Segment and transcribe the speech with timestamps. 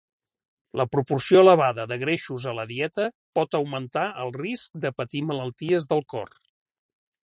[0.79, 3.07] La proporció elevada de greixos a la dieta
[3.41, 6.39] pot augmentar el risc de patir malalties del cor.